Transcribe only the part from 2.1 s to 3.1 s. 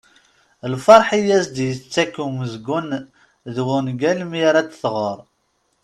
umezgun